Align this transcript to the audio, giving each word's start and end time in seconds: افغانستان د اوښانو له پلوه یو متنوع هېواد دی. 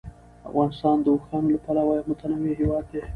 افغانستان 0.49 0.95
د 1.01 1.07
اوښانو 1.13 1.51
له 1.53 1.59
پلوه 1.63 1.93
یو 1.97 2.07
متنوع 2.11 2.53
هېواد 2.61 2.85
دی. 2.91 3.01